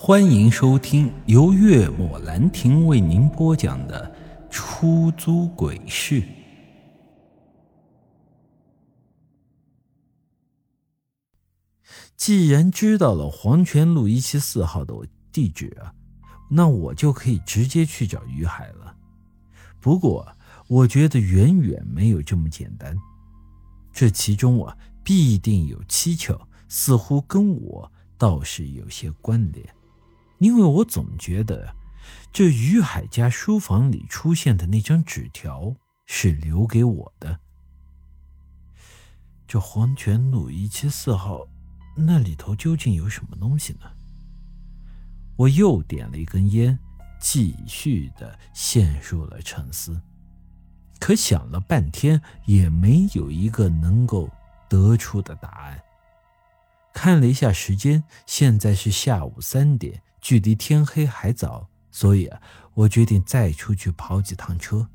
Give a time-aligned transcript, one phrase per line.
[0.00, 4.08] 欢迎收听由月末兰亭为您播讲的
[4.48, 6.22] 《出租鬼市》。
[12.16, 14.94] 既然知道了黄泉路一七四号的
[15.32, 15.92] 地址啊，
[16.48, 18.94] 那我就可以直接去找于海了。
[19.80, 20.28] 不过，
[20.68, 22.96] 我觉得远远没有这么简单，
[23.92, 29.68] 这其中啊必定有蹊跷，似乎跟我倒是有些关联。
[30.38, 31.74] 因为我总觉得，
[32.32, 35.74] 这于海家书房里出现的那张纸条
[36.06, 37.40] 是留给我的。
[39.46, 41.46] 这黄泉路一七四号，
[41.96, 43.90] 那里头究竟有什么东西呢？
[45.36, 46.78] 我又点了一根烟，
[47.20, 50.00] 继续的陷入了沉思。
[51.00, 54.28] 可想了半天，也没有一个能够
[54.68, 55.80] 得出的答案。
[56.92, 60.02] 看了一下时间，现在是下午三点。
[60.20, 62.40] 距离天黑还早，所以啊，
[62.74, 64.88] 我决定再出去跑几趟车。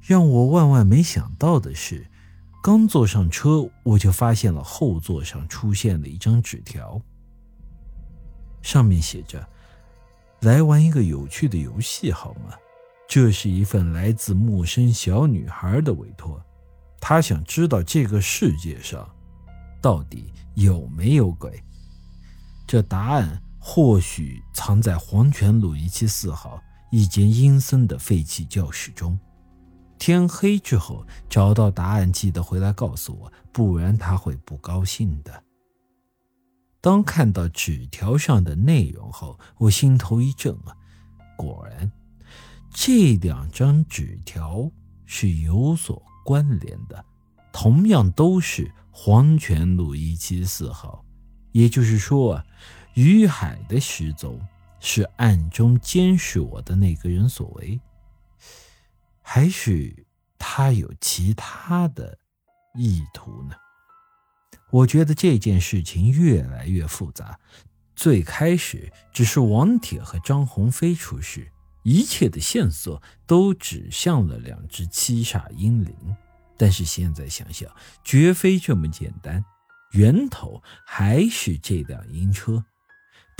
[0.00, 2.06] 让我万万没想到的是，
[2.62, 7.00] 刚坐上车，我就发现了后座上出现了一张纸条，
[8.62, 9.48] 上面写着
[10.40, 12.54] ：“来玩一个有趣的游戏好吗？
[13.06, 16.40] 这是一份来自陌生小女孩的委托，
[17.00, 19.08] 她想知道这个世界上
[19.80, 21.62] 到底有没有鬼。
[22.66, 23.40] 这答案。”
[23.72, 29.16] 或许藏在黄泉路一七四号一间阴森的废弃教室中。
[29.96, 35.44] 天黑之后找到答案，记得回来告诉我，不然他会不高兴的。
[36.80, 40.74] 当看到纸条上的内容后，我心头一震啊，
[41.36, 41.92] 果然，
[42.74, 44.68] 这两张纸条
[45.06, 47.04] 是有所关联的，
[47.52, 51.04] 同样都是黄泉路一七四号，
[51.52, 52.44] 也就是说啊。
[52.94, 54.40] 于海的失踪
[54.80, 57.80] 是暗中监视我的那个人所为，
[59.22, 59.94] 还是
[60.38, 62.18] 他有其他的
[62.74, 63.54] 意图呢？
[64.70, 67.38] 我觉得这件事情越来越复杂。
[67.96, 71.50] 最开始只是王铁和张鸿飞出事，
[71.82, 75.94] 一切的线索都指向了两只七煞阴灵。
[76.56, 77.70] 但是现在想想，
[78.02, 79.44] 绝非这么简单，
[79.92, 82.64] 源头还是这辆阴车。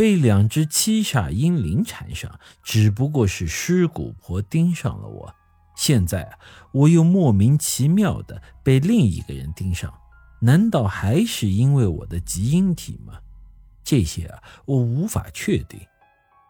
[0.00, 5.34] 被两只七煞阴灵缠上，只不过是尸骨婆盯上了我。
[5.76, 6.38] 现在啊，
[6.72, 9.92] 我又莫名其妙的被另一个人盯上，
[10.40, 13.18] 难道还是因为我的基因体吗？
[13.84, 15.78] 这些啊，我无法确定。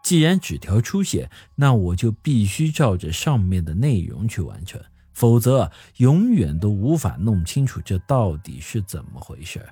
[0.01, 4.81] 既然纸条出现，那我就必须照着上面的内容去完成，
[5.11, 9.67] 否则永远都无法弄清楚这到底是怎么回事。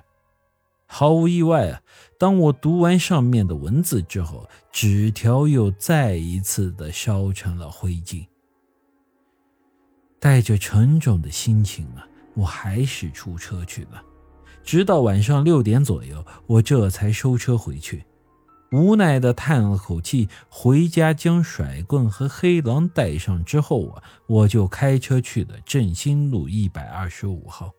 [0.92, 1.80] 毫无意外啊！
[2.18, 8.26] 当我读完上面的文字之后，纸条又再一次的烧成了灰烬。
[10.18, 14.02] 带着沉重的心情啊，我还是出车去了。
[14.64, 18.04] 直到晚上六点左右，我这才收车回去，
[18.72, 27.70] 无奈的叹了口气，回家将甩棍和黑狼带上之后啊，我就开车去了振兴路一百二十五号。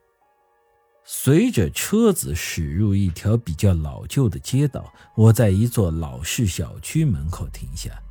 [1.04, 8.02] 随着车子驶入一条比较老旧的街道，我在一座老式小区门口停下，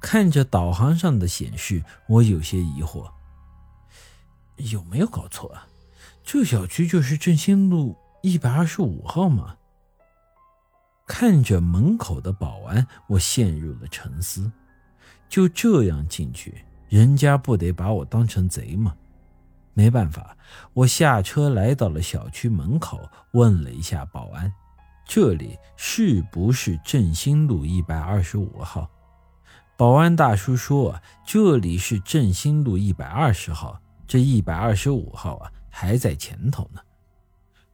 [0.00, 3.10] 看着导航上的显示，我有些疑惑：
[4.56, 5.66] 有没有搞错啊？
[6.22, 9.56] 这小区就是振兴路一百二十五号吗？
[11.06, 14.50] 看着门口的保安，我陷入了沉思。
[15.28, 18.96] 就这样进去，人家不得把我当成贼吗？
[19.76, 20.34] 没办法，
[20.72, 24.50] 我下车来到了小区门口，问了一下保安
[25.06, 28.90] ：“这里是不是振兴路一百二十五号？”
[29.76, 36.80] 保安大叔说：“这里是振兴路一百二十号，这一百二十五号啊还在前头呢。”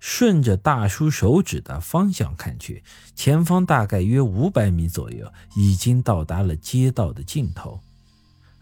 [0.00, 2.82] 顺着大叔手指的方向看去，
[3.14, 7.78] 前方大概约五百米左右，已经到达了街道的尽头。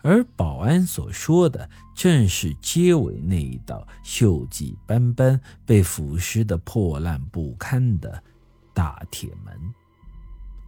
[0.03, 8.23] 而保安所说的，正是街尾那一道锈迹斑斑、被腐蚀的破烂不堪的
[8.73, 9.55] 大铁门。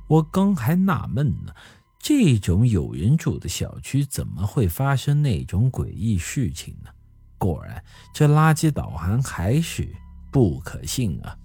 [0.08, 1.54] 我刚还纳闷呢，
[1.98, 6.90] 这种有人住的小区怎么会发生那种诡异事情呢？
[7.38, 7.82] 果然，
[8.12, 9.88] 这垃圾导航还是
[10.30, 11.36] 不可信啊！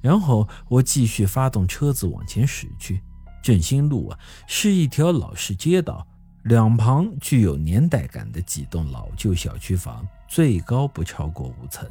[0.00, 3.02] 然后我继续发动车子往前驶去。
[3.42, 6.06] 振兴路啊，是一条老式街道。
[6.44, 11.90] 两旁具有年代感的几栋老旧小区房，最高不超过五层，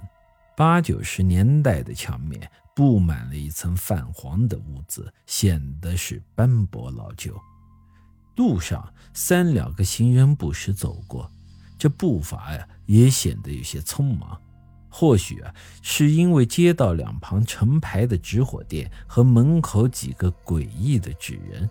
[0.56, 2.40] 八九十年代的墙面
[2.76, 7.36] 布满了一层泛黄的污渍，显得是斑驳老旧。
[8.36, 11.28] 路上三两个行人不时走过，
[11.76, 14.40] 这步伐呀也显得有些匆忙。
[14.88, 15.52] 或许啊，
[15.82, 21.68] 是因为街道两旁成排的纸火店和门口几个诡异的纸人，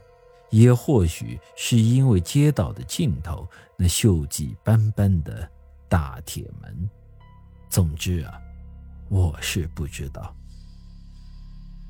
[0.52, 5.50] 也或许是因为街道的尽头那锈迹斑斑的
[5.88, 6.88] 大铁门。
[7.70, 8.38] 总之啊，
[9.08, 10.34] 我是不知道。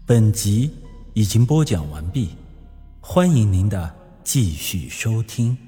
[0.06, 0.70] 本集
[1.12, 2.36] 已经播讲完毕，
[3.00, 3.92] 欢迎您的
[4.22, 5.58] 继续收听。